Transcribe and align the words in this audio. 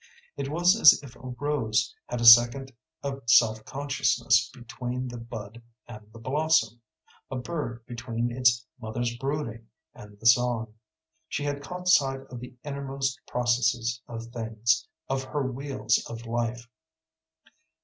It 0.35 0.49
was 0.49 0.75
as 0.75 0.99
if 1.03 1.15
a 1.15 1.19
rose 1.19 1.95
had 2.07 2.21
a 2.21 2.25
second 2.25 2.71
of 3.03 3.21
self 3.27 3.63
consciousness 3.65 4.49
between 4.51 5.07
the 5.07 5.19
bud 5.19 5.61
and 5.87 6.11
the 6.11 6.17
blossom; 6.17 6.81
a 7.29 7.35
bird 7.35 7.85
between 7.85 8.31
its 8.31 8.65
mother's 8.81 9.15
brooding 9.15 9.67
and 9.93 10.19
the 10.19 10.25
song. 10.25 10.73
She 11.27 11.43
had 11.43 11.61
caught 11.61 11.87
sight 11.87 12.21
of 12.31 12.39
the 12.39 12.55
innermost 12.63 13.21
processes 13.27 14.01
of 14.07 14.25
things, 14.33 14.87
of 15.07 15.21
her 15.23 15.51
wheels 15.51 16.03
of 16.09 16.25
life. 16.25 16.67